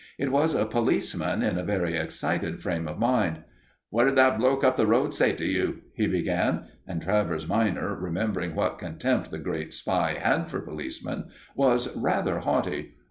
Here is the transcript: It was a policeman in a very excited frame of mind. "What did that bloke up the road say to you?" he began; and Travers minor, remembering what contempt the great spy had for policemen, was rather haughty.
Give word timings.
It 0.17 0.31
was 0.31 0.55
a 0.55 0.65
policeman 0.65 1.43
in 1.43 1.59
a 1.59 1.63
very 1.63 1.95
excited 1.95 2.59
frame 2.59 2.87
of 2.87 2.97
mind. 2.97 3.43
"What 3.91 4.05
did 4.05 4.15
that 4.15 4.39
bloke 4.39 4.63
up 4.63 4.75
the 4.75 4.87
road 4.87 5.13
say 5.13 5.31
to 5.33 5.45
you?" 5.45 5.83
he 5.93 6.07
began; 6.07 6.63
and 6.87 7.03
Travers 7.03 7.47
minor, 7.47 7.93
remembering 7.93 8.55
what 8.55 8.79
contempt 8.79 9.29
the 9.29 9.37
great 9.37 9.73
spy 9.75 10.17
had 10.19 10.49
for 10.49 10.59
policemen, 10.59 11.25
was 11.53 11.95
rather 11.95 12.39
haughty. 12.39 12.95